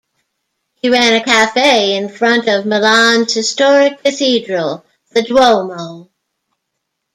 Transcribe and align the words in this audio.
He 0.81 0.89
ran 0.89 1.13
a 1.13 1.23
cafe 1.23 1.95
in 1.95 2.09
front 2.09 2.47
of 2.49 2.65
Milan's 2.65 3.35
historic 3.35 4.01
cathedral, 4.03 4.83
the 5.11 5.21
Duomo. 5.21 6.09